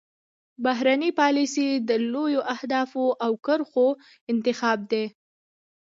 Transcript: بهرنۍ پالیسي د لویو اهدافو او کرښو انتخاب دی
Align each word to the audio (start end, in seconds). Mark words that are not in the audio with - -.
بهرنۍ 0.63 1.11
پالیسي 1.21 1.67
د 1.87 1.89
لویو 2.13 2.41
اهدافو 2.55 3.05
او 3.25 3.31
کرښو 3.45 3.87
انتخاب 4.31 4.79
دی 4.91 5.05